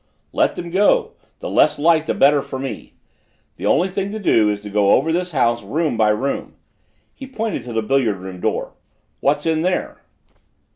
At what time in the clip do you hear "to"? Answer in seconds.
4.13-4.19, 4.61-4.69, 7.65-7.73